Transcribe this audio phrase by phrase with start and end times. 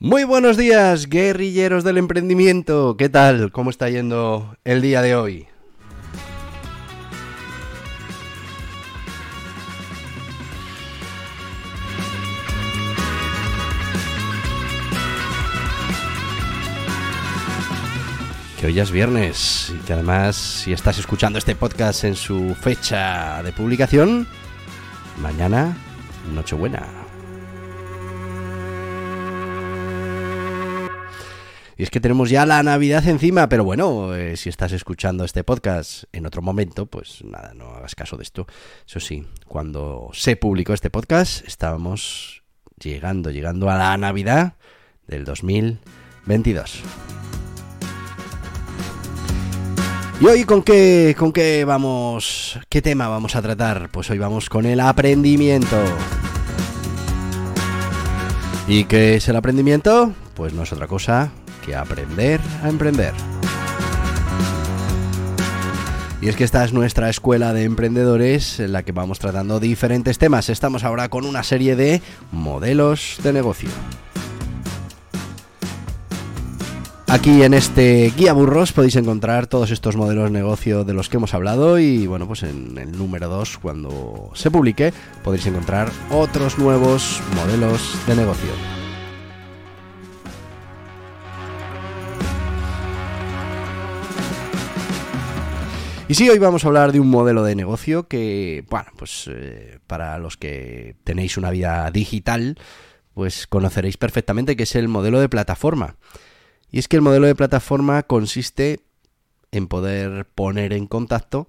[0.00, 2.96] Muy buenos días, guerrilleros del emprendimiento.
[2.96, 3.52] ¿Qué tal?
[3.52, 5.46] ¿Cómo está yendo el día de hoy?
[18.58, 23.42] Que hoy es viernes y que además si estás escuchando este podcast en su fecha
[23.42, 24.26] de publicación,
[25.20, 25.76] mañana
[26.34, 27.03] Nochebuena.
[31.76, 35.42] Y es que tenemos ya la Navidad encima, pero bueno, eh, si estás escuchando este
[35.42, 38.46] podcast en otro momento, pues nada, no hagas caso de esto.
[38.86, 42.44] Eso sí, cuando se publicó este podcast, estábamos
[42.78, 44.54] llegando, llegando a la Navidad
[45.08, 46.82] del 2022.
[50.20, 52.60] ¿Y hoy con qué, con qué vamos?
[52.68, 53.90] ¿Qué tema vamos a tratar?
[53.90, 55.82] Pues hoy vamos con el aprendimiento.
[58.68, 60.14] ¿Y qué es el aprendimiento?
[60.34, 61.32] Pues no es otra cosa
[61.64, 63.12] que aprender a emprender.
[66.20, 70.16] Y es que esta es nuestra escuela de emprendedores en la que vamos tratando diferentes
[70.16, 70.48] temas.
[70.48, 72.00] Estamos ahora con una serie de
[72.32, 73.68] modelos de negocio.
[77.06, 81.18] Aquí en este guía burros podéis encontrar todos estos modelos de negocio de los que
[81.18, 86.58] hemos hablado y bueno, pues en el número 2 cuando se publique podréis encontrar otros
[86.58, 88.73] nuevos modelos de negocio.
[96.06, 99.78] Y sí, hoy vamos a hablar de un modelo de negocio que, bueno, pues eh,
[99.86, 102.58] para los que tenéis una vida digital,
[103.14, 105.96] pues conoceréis perfectamente que es el modelo de plataforma.
[106.70, 108.80] Y es que el modelo de plataforma consiste
[109.50, 111.48] en poder poner en contacto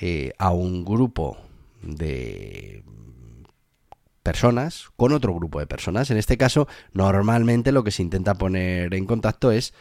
[0.00, 1.38] eh, a un grupo
[1.82, 2.82] de
[4.24, 6.10] personas con otro grupo de personas.
[6.10, 9.74] En este caso, normalmente lo que se intenta poner en contacto es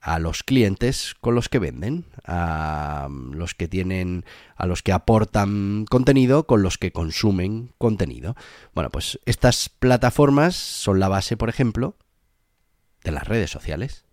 [0.00, 4.24] a los clientes con los que venden, a los que tienen,
[4.56, 8.34] a los que aportan contenido, con los que consumen contenido.
[8.74, 11.96] Bueno, pues estas plataformas son la base, por ejemplo,
[13.04, 14.04] de las redes sociales.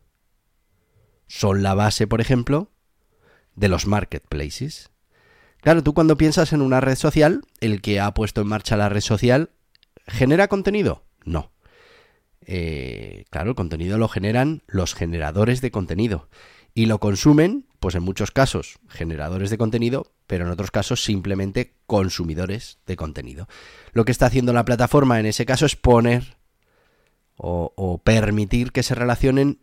[1.28, 2.72] Son la base, por ejemplo,
[3.56, 4.92] de los marketplaces.
[5.62, 8.90] Claro, tú cuando piensas en una red social, el que ha puesto en marcha la
[8.90, 9.52] red social,
[10.06, 11.04] ¿genera contenido?
[11.25, 11.52] No.
[12.47, 16.30] Eh, claro, el contenido lo generan los generadores de contenido.
[16.74, 21.74] Y lo consumen, pues en muchos casos, generadores de contenido, pero en otros casos simplemente
[21.86, 23.47] consumidores de contenido.
[23.91, 26.38] Lo que está haciendo la plataforma en ese caso es poner
[27.36, 29.59] o, permitir que se relacionen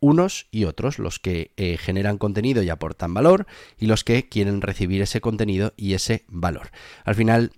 [0.00, 3.46] unos y otros, los que eh, generan contenido y aportan valor
[3.78, 6.70] y los que quieren recibir ese contenido y ese valor.
[7.04, 7.52] Al final,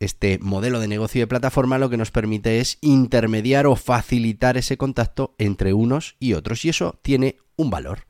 [0.00, 4.76] este modelo de negocio de plataforma lo que nos permite es intermediar o facilitar ese
[4.76, 8.06] contacto entre unos y otros y eso tiene un valor.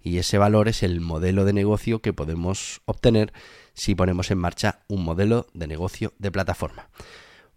[0.00, 3.32] Y ese valor es el modelo de negocio que podemos obtener
[3.72, 6.88] si ponemos en marcha un modelo de negocio de plataforma.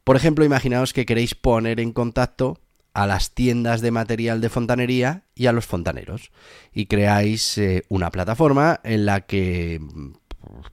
[0.04, 2.62] Por ejemplo, imaginaos que queréis poner en contacto
[2.94, 6.32] a las tiendas de material de fontanería y a los fontaneros.
[6.74, 9.80] Y creáis eh, una plataforma en la que,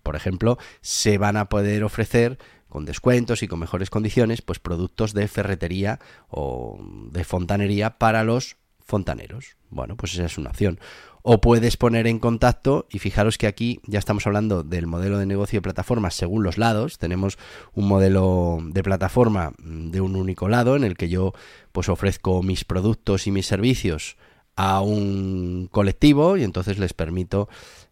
[0.02, 2.38] por ejemplo, se van a poder ofrecer
[2.74, 6.80] con descuentos y con mejores condiciones, pues productos de ferretería o
[7.12, 9.54] de fontanería para los fontaneros.
[9.70, 10.80] Bueno, pues esa es una opción.
[11.22, 15.26] O puedes poner en contacto, y fijaros que aquí ya estamos hablando del modelo de
[15.26, 16.98] negocio de plataformas según los lados.
[16.98, 17.38] Tenemos
[17.74, 21.32] un modelo de plataforma de un único lado en el que yo
[21.70, 24.16] pues ofrezco mis productos y mis servicios
[24.56, 27.48] a un colectivo y entonces les permito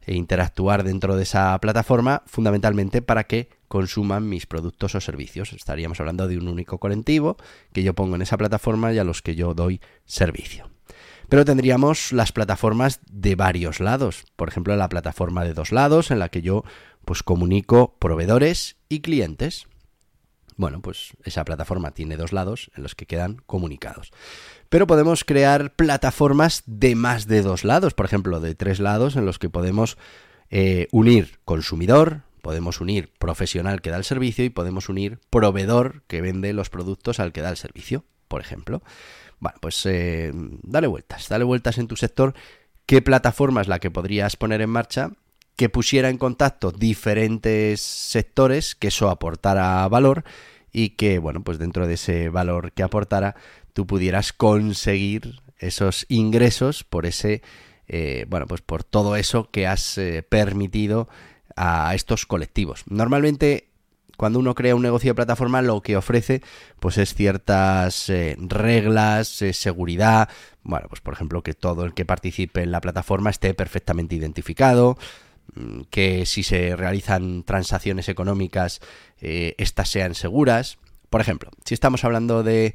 [0.06, 5.52] eh, interactuar dentro de esa plataforma fundamentalmente para que consuman mis productos o servicios.
[5.52, 7.36] Estaríamos hablando de un único colectivo
[7.72, 10.70] que yo pongo en esa plataforma y a los que yo doy servicio.
[11.28, 14.24] Pero tendríamos las plataformas de varios lados.
[14.36, 16.64] Por ejemplo, la plataforma de dos lados en la que yo
[17.04, 19.66] pues comunico proveedores y clientes.
[20.56, 24.12] Bueno, pues esa plataforma tiene dos lados en los que quedan comunicados.
[24.72, 29.26] Pero podemos crear plataformas de más de dos lados, por ejemplo, de tres lados en
[29.26, 29.98] los que podemos
[30.48, 36.22] eh, unir consumidor, podemos unir profesional que da el servicio y podemos unir proveedor que
[36.22, 38.82] vende los productos al que da el servicio, por ejemplo.
[39.40, 40.32] Bueno, pues eh,
[40.62, 42.32] dale vueltas, dale vueltas en tu sector.
[42.86, 45.10] ¿Qué plataforma es la que podrías poner en marcha
[45.54, 50.24] que pusiera en contacto diferentes sectores, que eso aportara valor
[50.72, 53.36] y que, bueno, pues dentro de ese valor que aportara,
[53.72, 57.42] tú pudieras conseguir esos ingresos por ese,
[57.88, 61.08] eh, bueno, pues por todo eso que has eh, permitido
[61.56, 62.84] a estos colectivos.
[62.86, 63.69] Normalmente
[64.16, 66.42] cuando uno crea un negocio de plataforma lo que ofrece
[66.80, 70.28] pues es ciertas eh, reglas, seguridad,
[70.62, 74.96] bueno, pues por ejemplo que todo el que participe en la plataforma esté perfectamente identificado,
[75.90, 78.80] que si se realizan transacciones económicas
[79.20, 80.78] eh, estas sean seguras.
[81.10, 82.74] Por ejemplo, si estamos hablando de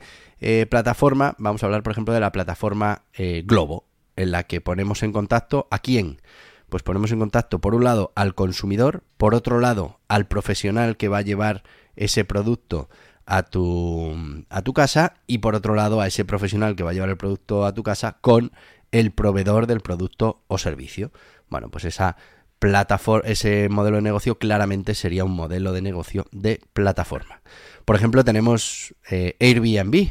[0.69, 3.01] plataforma, vamos a hablar por ejemplo de la plataforma
[3.45, 6.21] Globo, en la que ponemos en contacto a quién,
[6.69, 11.07] pues ponemos en contacto por un lado al consumidor, por otro lado al profesional que
[11.07, 11.63] va a llevar
[11.95, 12.89] ese producto
[13.25, 14.15] a tu,
[14.49, 17.17] a tu casa y por otro lado a ese profesional que va a llevar el
[17.17, 18.51] producto a tu casa con
[18.91, 21.11] el proveedor del producto o servicio.
[21.49, 22.17] Bueno, pues esa
[22.59, 27.41] plataforma, ese modelo de negocio claramente sería un modelo de negocio de plataforma.
[27.85, 30.09] Por ejemplo, tenemos eh, Airbnb.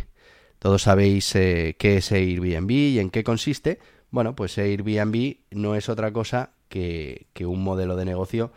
[0.59, 3.79] Todos sabéis eh, qué es Airbnb y en qué consiste.
[4.11, 8.53] Bueno, pues Airbnb no es otra cosa que, un modelo de negocio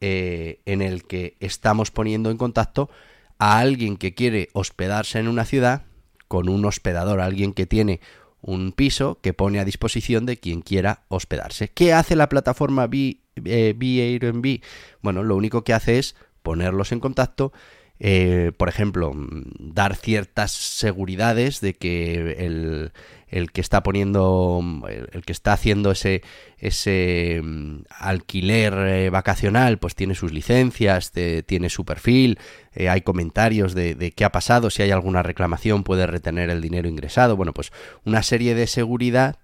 [0.00, 2.90] eh, en el que estamos poniendo en contacto
[3.38, 5.82] a alguien que quiere hospedarse en una ciudad
[6.28, 8.00] con un hospedador, alguien que tiene
[8.40, 11.68] un piso que pone a disposición de quien quiera hospedarse.
[11.68, 14.60] ¿Qué hace la plataforma B, eh, Airbnb?
[15.02, 17.52] Bueno, lo único que hace es ponerlos en contacto
[18.00, 22.92] eh, por ejemplo, mm, dar ciertas seguridades de que el,
[23.28, 26.22] el que está poniendo, el, que está haciendo ese,
[26.58, 31.12] ese mm, alquiler eh, vacacional, pues tiene sus licencias,
[31.46, 32.38] tiene su perfil,
[32.72, 36.88] eh, hay comentarios de, qué ha pasado, si hay alguna reclamación puede retener el dinero
[36.88, 37.72] ingresado, bueno, pues
[38.04, 39.36] una serie de seguridad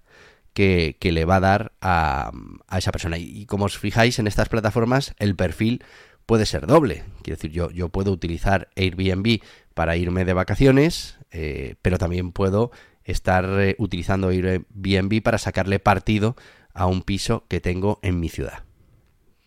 [0.53, 2.31] que, que le va a dar a,
[2.67, 3.17] a esa persona.
[3.17, 5.83] Y como os fijáis en estas plataformas, el perfil
[6.25, 7.03] puede ser doble.
[7.21, 9.41] Quiero decir, yo, yo puedo utilizar Airbnb
[9.73, 12.71] para irme de vacaciones, eh, pero también puedo
[13.05, 16.35] estar eh, utilizando Airbnb para sacarle partido
[16.73, 18.63] a un piso que tengo en mi ciudad.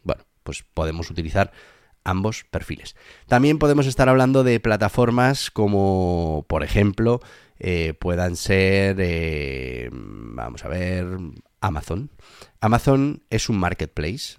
[0.03, 1.53] Bueno, pues podemos utilizar
[2.05, 2.97] ambos perfiles.
[3.27, 7.21] También podemos estar hablando de plataformas como, por ejemplo,
[7.59, 11.07] eh, puedan ser, vamos a ver,
[11.61, 12.11] Amazon.
[12.61, 14.39] Amazon es un marketplace,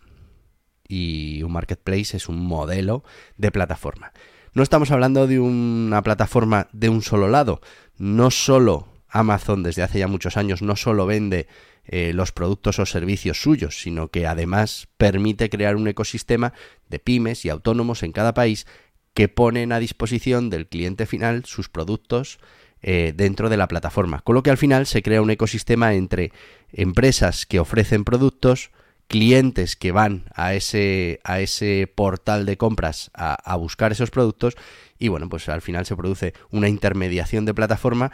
[0.89, 3.03] y un marketplace es un modelo
[3.37, 4.11] de plataforma.
[4.53, 7.61] No estamos hablando de una plataforma de un solo lado.
[7.97, 11.47] No solo Amazon desde hace ya muchos años no solo vende
[11.85, 16.53] eh, los productos o servicios suyos, sino que además permite crear un ecosistema
[16.87, 18.67] de pymes y autónomos en cada país
[19.13, 22.39] que ponen a disposición del cliente final sus productos
[22.81, 24.21] eh, dentro de la plataforma.
[24.21, 26.31] Con lo que al final se crea un ecosistema entre
[26.71, 28.71] empresas que ofrecen productos,
[29.09, 34.55] clientes que van a ese, a ese portal de compras a, a, buscar esos productos
[34.99, 38.11] y bueno, pues al final se produce una intermediación de plataforma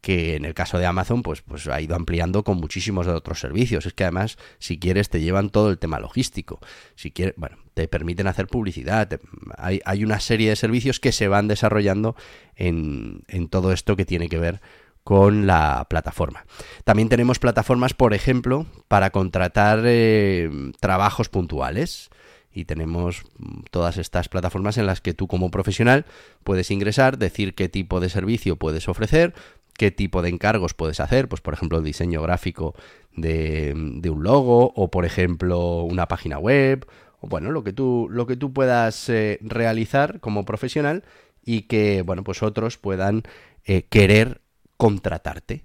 [0.00, 3.86] que en el caso de Amazon pues, pues ha ido ampliando con muchísimos otros servicios.
[3.86, 6.60] Es que además, si quieres, te llevan todo el tema logístico.
[6.94, 9.08] Si quieres, bueno, te permiten hacer publicidad.
[9.56, 12.16] hay, hay, una serie de servicios que se van desarrollando
[12.54, 14.60] en, en todo esto que tiene que ver
[15.08, 16.44] con la plataforma.
[16.84, 20.50] También tenemos plataformas, por ejemplo, para contratar eh,
[20.80, 22.10] trabajos puntuales.
[22.52, 23.22] Y tenemos
[23.70, 26.04] todas estas plataformas en las que tú como profesional
[26.44, 29.32] puedes ingresar, decir qué tipo de servicio puedes ofrecer,
[29.78, 32.74] qué tipo de encargos puedes hacer, pues por ejemplo el diseño gráfico
[33.16, 36.86] de, un logo o por ejemplo una página web,
[37.20, 41.04] o bueno, lo que tú, lo que tú puedas eh, realizar como profesional
[41.44, 43.22] y que bueno, pues otros puedan
[43.64, 44.42] eh, querer
[44.76, 45.64] contratarte.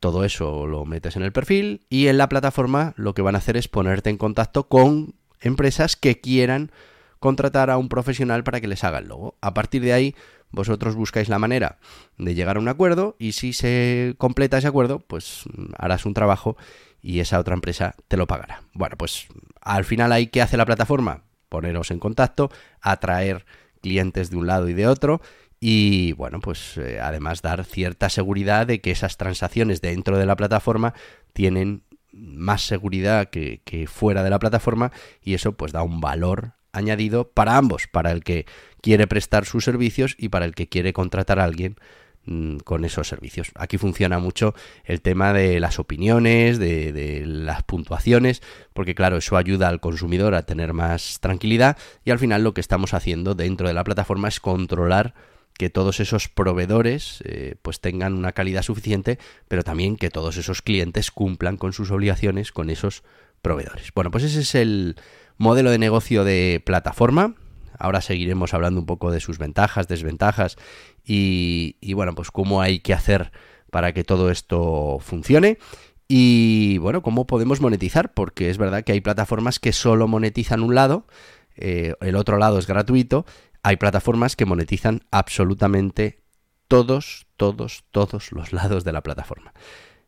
[0.00, 3.38] Todo eso lo metes en el perfil y en la plataforma lo que van a
[3.38, 6.72] hacer es ponerte en contacto con empresas que quieran
[7.20, 9.36] contratar a un profesional para que les haga el logo.
[9.40, 10.16] A partir de ahí,
[10.52, 11.78] vosotros buscáis la manera
[12.18, 15.44] de llegar a un acuerdo y si se completa ese acuerdo, pues
[15.76, 16.56] harás un trabajo
[17.02, 18.62] y esa otra empresa te lo pagará.
[18.74, 19.26] Bueno, pues
[19.60, 21.24] al final ahí, ¿qué hace la plataforma?
[21.48, 23.44] Poneros en contacto, atraer
[23.80, 25.20] clientes de un lado y de otro
[25.64, 30.34] y bueno, pues eh, además dar cierta seguridad de que esas transacciones dentro de la
[30.34, 30.92] plataforma
[31.32, 34.92] tienen más seguridad que, fuera de la plataforma
[35.22, 38.46] y eso pues da un valor añadido para ambos, para el que
[38.80, 41.76] quiere prestar sus servicios y para el que quiere contratar a alguien
[42.24, 43.52] mm, con esos servicios.
[43.54, 49.68] Aquí funciona mucho el tema de las opiniones, de, las puntuaciones, porque claro, eso ayuda
[49.68, 53.74] al consumidor a tener más tranquilidad y al final lo que estamos haciendo dentro de
[53.74, 55.14] la plataforma es controlar
[55.58, 60.62] que todos esos proveedores eh, pues tengan una calidad suficiente, pero también que todos esos
[60.62, 63.04] clientes cumplan con sus obligaciones con esos
[63.42, 63.92] proveedores.
[63.94, 64.96] Bueno, pues ese es el
[65.42, 67.34] modelo de negocio de plataforma.
[67.78, 70.56] Ahora seguiremos hablando un poco de sus ventajas, desventajas
[71.04, 73.32] y, bueno, pues cómo hay que hacer
[73.70, 75.58] para que todo esto funcione.
[76.06, 80.74] Y bueno, cómo podemos monetizar, porque es verdad que hay plataformas que solo monetizan un
[80.74, 81.06] lado,
[81.56, 83.24] eh, el otro lado es gratuito,
[83.62, 86.22] hay plataformas que monetizan absolutamente
[86.68, 89.52] todos, todos, todos los lados de la plataforma.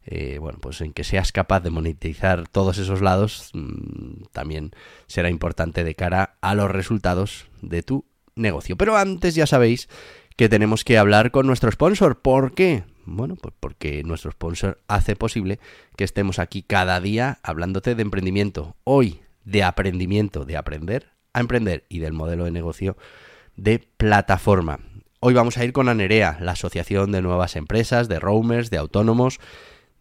[0.07, 4.73] Eh, bueno, pues en que seas capaz de monetizar todos esos lados mmm, también
[5.07, 8.05] será importante de cara a los resultados de tu
[8.37, 8.77] negocio.
[8.77, 9.89] Pero antes ya sabéis
[10.37, 12.21] que tenemos que hablar con nuestro sponsor.
[12.21, 12.85] ¿Por qué?
[13.07, 15.59] Bueno, pues porque nuestro sponsor hace posible
[15.97, 18.77] que estemos aquí cada día hablándote de emprendimiento.
[18.85, 22.97] Hoy de aprendimiento, de aprender a emprender y del modelo de negocio
[23.57, 24.81] de plataforma.
[25.21, 29.41] Hoy vamos a ir con Anerea, la Asociación de Nuevas Empresas, de Roamers, de Autónomos,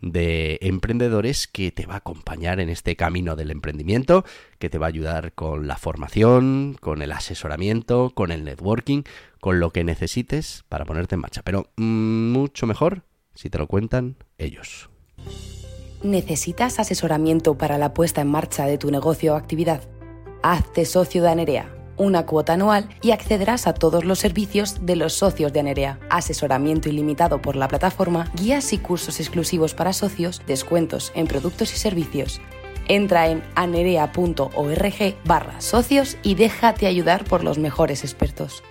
[0.04, 4.26] de emprendedores que te va a acompañar en este camino del emprendimiento,
[4.60, 9.04] que te va a ayudar con la formación, con el asesoramiento, con el networking,
[9.40, 11.42] con lo que necesites para ponerte en marcha.
[11.44, 14.90] Pero mmm, mucho mejor si te lo cuentan ellos.
[16.04, 19.82] ¿Necesitas asesoramiento para la puesta en marcha de tu negocio o actividad?
[20.44, 25.14] Hazte socio de Anerea una cuota anual y accederás a todos los servicios de los
[25.14, 26.00] socios de Anerea.
[26.10, 31.78] Asesoramiento ilimitado por la plataforma, guías y cursos exclusivos para socios, descuentos en productos y
[31.78, 32.42] servicios.
[32.88, 38.64] Entra en anerea.org barra socios y déjate ayudar por los mejores expertos.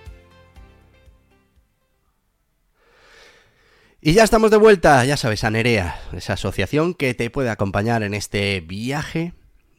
[4.05, 8.13] Y ya estamos de vuelta, ya sabes, Anerea, esa asociación que te puede acompañar en
[8.13, 9.31] este viaje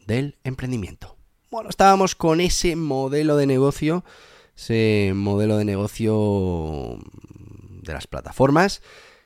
[0.07, 1.14] del emprendimiento.
[1.55, 4.05] Bueno, estábamos con ese modelo de negocio,
[4.57, 6.99] ese modelo de negocio
[7.81, 8.83] de las plataformas,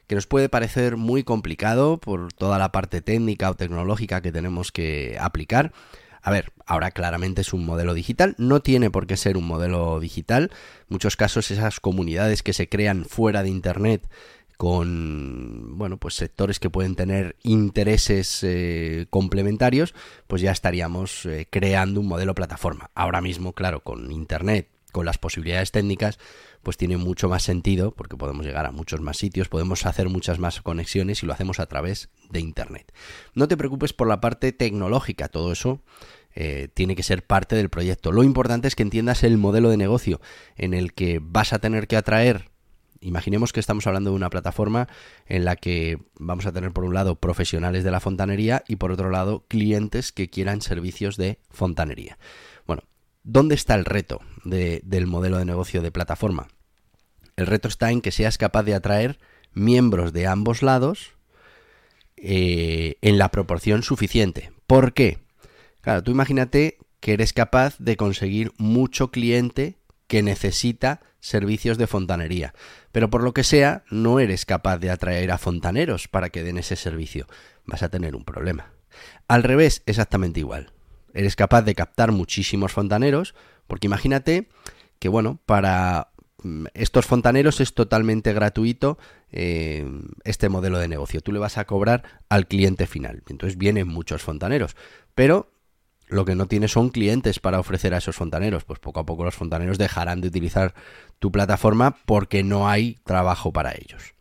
[0.07, 4.73] que nos puede parecer muy complicado por toda la parte técnica o tecnológica que tenemos
[4.73, 5.73] que aplicar.
[6.21, 9.99] A ver, ahora claramente es un modelo digital, no tiene por qué ser un modelo
[9.99, 10.51] digital.
[10.53, 14.07] En muchos casos esas comunidades que se crean fuera de Internet
[14.59, 19.95] con bueno pues sectores que pueden tener intereses eh, complementarios
[20.27, 25.17] pues ya estaríamos eh, creando un modelo plataforma ahora mismo claro con internet con las
[25.17, 26.19] posibilidades técnicas
[26.65, 30.41] pues tiene mucho más sentido porque podemos llegar a muchos más sitios podemos hacer muchas
[30.41, 32.93] más conexiones y lo hacemos a través de internet
[33.35, 35.83] no te preocupes por la parte tecnológica todo eso
[36.35, 38.13] eh, tiene que ser parte del proyecto.
[38.13, 40.21] Lo importante es que entiendas el modelo de negocio
[40.57, 42.51] en el que vas a tener que atraer
[43.01, 44.89] Imaginemos que estamos hablando de una plataforma
[45.27, 48.93] en la que vamos a tener por un lado profesionales de la fontanería y por
[48.93, 52.19] otro lado clientes que quieran servicios de fontanería.
[52.67, 52.83] Bueno,
[53.23, 56.49] ¿dónde está el reto de, del modelo de negocio de plataforma?
[57.37, 59.19] El reto está en que seas capaz de atraer
[59.53, 61.13] miembros de ambos lados
[62.17, 64.51] eh, en la proporción suficiente.
[64.67, 65.19] ¿Por qué?
[65.81, 69.77] Claro, tú imagínate que eres capaz de conseguir mucho cliente
[70.09, 72.55] que necesita servicios de fontanería,
[72.93, 76.59] pero por lo que sea no eres capaz de atraer a fontaneros para que den
[76.59, 77.27] ese servicio,
[77.67, 78.73] vas a tener un problema.
[79.29, 80.73] Al revés, exactamente igual.
[81.15, 83.35] Eres capaz de captar muchísimos fontaneros,
[83.67, 84.49] porque imagínate
[84.99, 86.11] que, bueno, para
[86.43, 88.99] mm, estos fontaneros es totalmente gratuito
[89.31, 89.87] eh,
[90.25, 91.21] este modelo de negocio.
[91.21, 93.23] Tú le vas a cobrar al cliente final.
[93.29, 94.77] Entonces vienen muchos fontaneros,
[95.15, 95.51] pero
[96.09, 98.65] lo que no tienes son clientes para ofrecer a esos fontaneros.
[98.65, 100.75] Pues poco a poco los fontaneros dejarán de utilizar
[101.19, 104.15] tu plataforma porque no hay trabajo para ellos.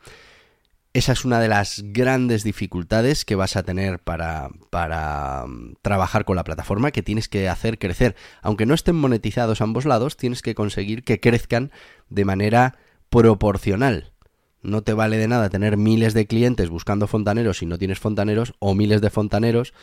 [0.97, 6.25] Esa es una de las grandes dificultades que vas a tener para, para um, trabajar
[6.25, 8.15] con la plataforma, que tienes que hacer crecer.
[8.41, 11.71] Aunque no estén monetizados ambos lados, tienes que conseguir que crezcan
[12.09, 12.77] de manera
[13.09, 14.11] proporcional.
[14.63, 18.55] No te vale de nada tener miles de clientes buscando fontaneros si no tienes fontaneros
[18.57, 19.73] o miles de fontaneros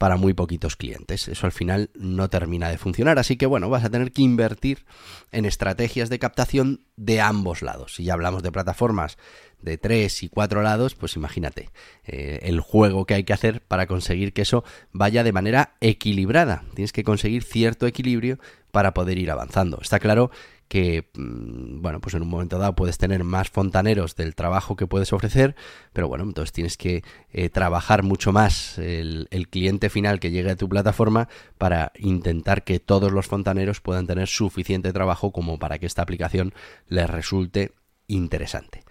[0.00, 1.28] para muy poquitos clientes.
[1.28, 3.18] Eso al final no termina de funcionar.
[3.18, 4.86] Así que bueno, vas a tener que invertir
[5.30, 7.96] en estrategias de captación de ambos lados.
[7.96, 9.18] Si ya hablamos de plataformas
[9.60, 11.68] de tres y cuatro lados, pues imagínate
[12.06, 16.64] eh, el juego que hay que hacer para conseguir que eso vaya de manera equilibrada.
[16.74, 18.38] Tienes que conseguir cierto equilibrio
[18.70, 19.78] para poder ir avanzando.
[19.80, 20.30] Está claro
[20.70, 24.86] que, mm, bueno, pues en un momento dado puedes tener más fontaneros del trabajo que
[24.86, 25.56] puedes ofrecer,
[25.92, 30.52] pero bueno, entonces tienes que eh, trabajar mucho más el, el, cliente final que llegue
[30.52, 35.80] a tu plataforma para intentar que todos los fontaneros puedan tener suficiente trabajo como para
[35.80, 36.54] que esta aplicación
[36.86, 37.72] les resulte
[38.06, 38.84] interesante.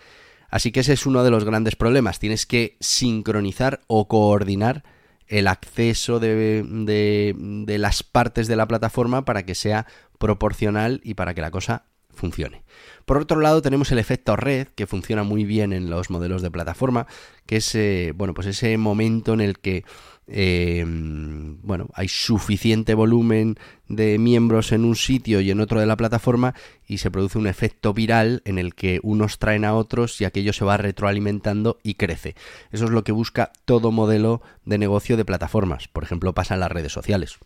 [0.50, 2.20] Así que ese es uno de los grandes problemas.
[2.20, 4.84] Tienes que sincronizar o coordinar
[5.30, 9.86] el acceso de, de, las partes de la plataforma para que sea
[10.18, 12.64] proporcional y para que la cosa funcione.
[13.06, 16.52] Por otro lado, tenemos el efecto red, que funciona muy bien en los modelos de
[16.52, 17.08] plataforma,
[17.46, 19.86] que es eh, bueno, pues ese momento en el que
[20.32, 23.58] eh, bueno, hay suficiente volumen
[23.88, 26.54] de miembros en un sitio y en otro de la plataforma
[26.88, 30.54] y se produce un efecto viral en el que unos traen a otros y aquello
[30.54, 32.36] se va retroalimentando y crece.
[32.72, 35.88] Eso es lo que busca todo modelo de negocio de plataformas.
[35.88, 37.40] Por ejemplo, pasa en las redes sociales.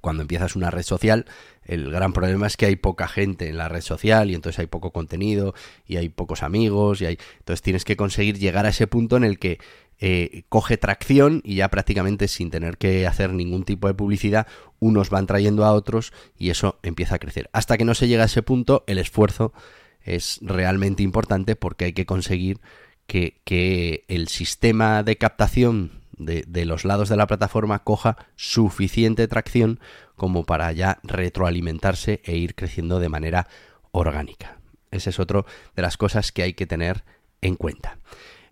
[0.00, 1.26] Cuando empiezas una red social,
[1.62, 4.66] el gran problema es que hay poca gente en la red social y entonces hay
[4.66, 5.54] poco contenido
[5.86, 9.24] y hay pocos amigos y hay entonces tienes que conseguir llegar a ese punto en
[9.24, 9.58] el que
[10.02, 14.46] eh, coge tracción y ya prácticamente sin tener que hacer ningún tipo de publicidad,
[14.78, 17.50] unos van trayendo a otros y eso empieza a crecer.
[17.52, 19.52] Hasta que no se llega a ese punto, el esfuerzo
[20.02, 22.60] es realmente importante porque hay que conseguir
[23.06, 29.28] que, que el sistema de captación de, de, los lados de la plataforma coja suficiente
[29.28, 29.80] tracción
[30.16, 33.48] como para ya retroalimentarse e ir creciendo de manera
[33.92, 34.60] orgánica.
[34.90, 35.44] Esa es otra
[35.76, 37.04] de las cosas que hay que tener
[37.42, 37.98] en cuenta.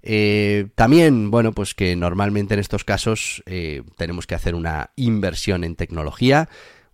[0.02, 5.64] Eh, también, bueno, pues que normalmente en estos casos eh, tenemos que hacer una inversión
[5.64, 6.48] en tecnología,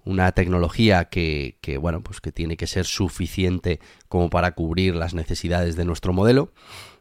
[0.05, 5.15] una tecnología que, que, bueno, pues que tiene que ser suficiente como para cubrir las
[5.15, 6.53] necesidades de nuestro modelo,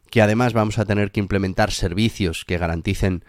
[0.10, 3.24] que además vamos a tener que implementar servicios que garanticen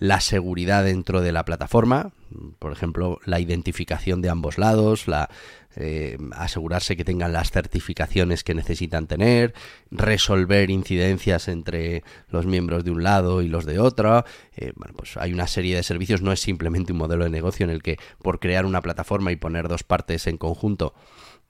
[0.00, 2.12] la seguridad dentro de la plataforma,
[2.58, 5.28] por ejemplo, la identificación de ambos lados, la
[5.76, 9.52] eh, asegurarse que tengan las certificaciones que necesitan tener,
[9.90, 14.24] resolver incidencias entre los miembros de un lado y los de otro.
[14.56, 17.64] Eh, bueno, pues hay una serie de servicios, no es simplemente un modelo de negocio
[17.64, 20.94] en el que por crear una plataforma y poner dos partes en conjunto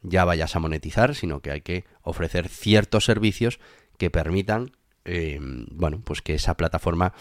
[0.03, 3.61] ya vayas a monetizar, sino que hay que ofrecer ciertos servicios
[3.97, 4.73] que permitan,
[5.05, 5.39] eh,
[5.71, 7.13] bueno, pues que esa plataforma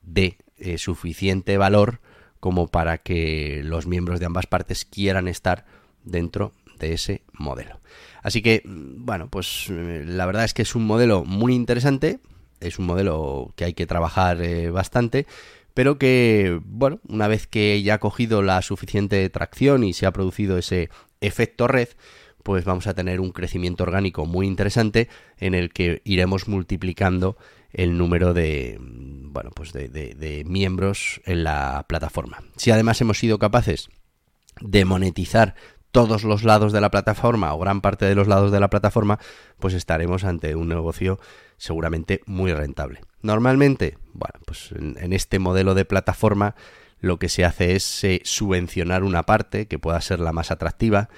[0.00, 0.38] dé
[0.78, 2.00] suficiente valor
[2.40, 5.64] como para que los miembros de ambas partes quieran estar
[6.04, 7.80] dentro de ese modelo.
[8.22, 12.20] Así que, bueno, pues eh, la verdad es que es un modelo muy interesante,
[12.60, 15.26] es un modelo que hay que trabajar eh, bastante,
[15.74, 20.12] pero que, bueno, una vez que ya ha cogido la suficiente tracción y se ha
[20.12, 20.88] producido ese
[21.20, 21.88] efecto red,
[22.42, 27.36] pues vamos a tener un crecimiento orgánico muy interesante en el que iremos multiplicando
[27.74, 32.42] el número de bueno pues de, de miembros en la plataforma.
[32.56, 33.88] Si además hemos sido capaces
[34.60, 35.54] de monetizar
[35.94, 39.20] todos los lados de la plataforma o gran parte de los lados de la plataforma,
[39.60, 41.20] pues estaremos ante un negocio
[41.56, 43.00] seguramente muy rentable.
[43.22, 46.56] Normalmente, bueno, pues en, este modelo de plataforma
[46.98, 51.10] lo que se hace es eh, subvencionar una parte que pueda ser la más atractiva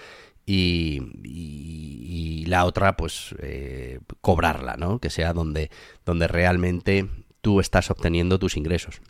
[0.47, 5.01] y, la otra pues eh, cobrarla, ¿no?
[5.01, 5.69] Que sea donde,
[6.05, 7.09] donde realmente
[7.41, 9.01] tú estás obteniendo tus ingresos.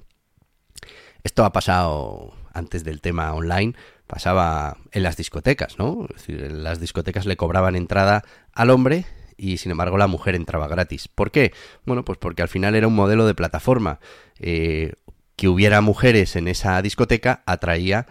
[1.23, 3.75] Esto ha pasado antes del tema online,
[4.07, 6.07] pasaba en las discotecas, ¿no?
[6.15, 9.05] Es decir, las discotecas le cobraban entrada al hombre
[9.37, 11.09] y sin embargo la mujer entraba gratis.
[11.09, 11.53] ¿Por qué?
[11.85, 14.01] Bueno, pues porque al final era un modelo de plataforma.
[14.39, 14.95] Eh,
[15.37, 18.07] que hubiera mujeres en esa discoteca atraía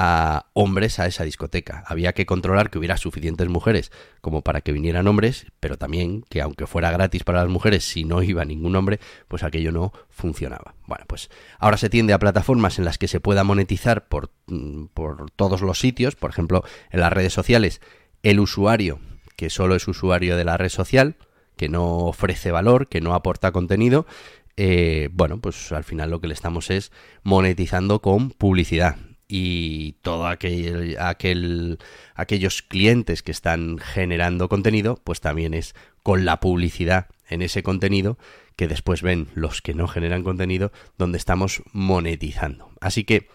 [0.00, 1.82] a hombres a esa discoteca.
[1.88, 6.40] Había que controlar que hubiera suficientes mujeres como para que vinieran hombres, pero también que
[6.40, 10.76] aunque fuera gratis para las mujeres, si no iba ningún hombre, pues aquello no funcionaba.
[10.86, 14.84] Bueno, pues ahora se tiende a plataformas en las que se pueda monetizar por, mm,
[14.94, 17.80] por todos los sitios, por ejemplo, en las redes sociales,
[18.22, 19.00] el usuario,
[19.34, 21.16] que solo es usuario de la red social,
[21.56, 24.06] que no ofrece valor, que no aporta contenido,
[24.56, 26.92] eh, bueno, pues al final lo que le estamos es
[27.24, 28.96] monetizando con publicidad
[29.28, 31.78] y todos aquel, aquel,
[32.14, 38.18] aquellos clientes que están generando contenido, pues también es con la publicidad en ese contenido
[38.56, 42.70] que después ven los que no generan contenido donde estamos monetizando.
[42.80, 43.28] Así que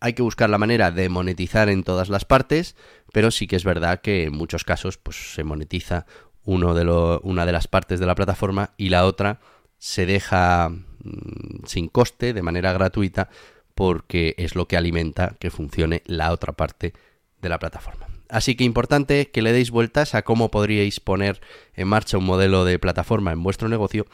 [0.00, 2.76] hay que buscar la manera de monetizar en todas las partes,
[3.12, 6.06] pero sí que es verdad que en muchos casos pues se monetiza
[6.44, 9.40] uno de lo, una de las partes de la plataforma y la otra
[9.78, 13.28] se deja mm, sin coste, de manera gratuita,
[13.74, 16.92] porque es lo que alimenta que funcione la otra parte
[17.40, 18.06] de la plataforma.
[18.28, 21.40] Así que importante que le deis vueltas a cómo podríais poner
[21.74, 24.06] en marcha un modelo de plataforma en vuestro negocio.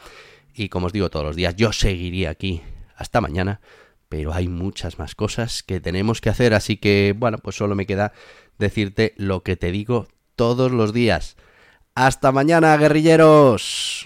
[0.53, 2.61] Y como os digo todos los días, yo seguiría aquí
[2.97, 3.61] hasta mañana,
[4.09, 6.53] pero hay muchas más cosas que tenemos que hacer.
[6.53, 8.11] Así que, bueno, pues solo me queda
[8.57, 11.37] decirte lo que te digo todos los días.
[11.95, 14.05] Hasta mañana, guerrilleros.